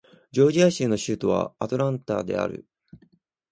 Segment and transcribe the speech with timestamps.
[0.31, 2.65] ジョージア州の州都はアトランタである